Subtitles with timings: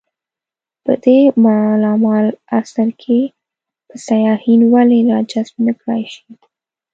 [0.83, 3.19] په دې مالامال عصر کې
[3.87, 6.27] به سیاحین ولې راجذب نه کړای شي.